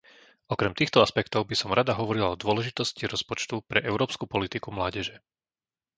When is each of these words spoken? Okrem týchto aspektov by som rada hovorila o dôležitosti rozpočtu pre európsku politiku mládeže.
Okrem 0.53 0.73
týchto 0.79 0.97
aspektov 1.05 1.41
by 1.49 1.53
som 1.61 1.75
rada 1.77 1.93
hovorila 1.99 2.27
o 2.33 2.41
dôležitosti 2.43 3.03
rozpočtu 3.13 3.55
pre 3.69 3.79
európsku 3.91 4.25
politiku 4.35 4.69
mládeže. 4.77 5.15